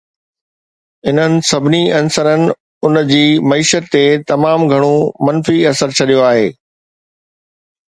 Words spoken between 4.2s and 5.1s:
تمام گهڻو